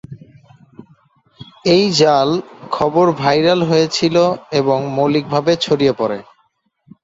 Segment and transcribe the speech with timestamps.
[1.65, 2.29] এই জাল
[2.71, 4.15] খবর ভাইরাল হয়েছিল
[4.59, 6.17] এবং মৌলিকভাবে ছড়িয়ে পরে।